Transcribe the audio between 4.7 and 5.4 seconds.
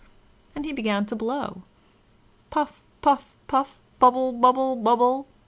bubble!"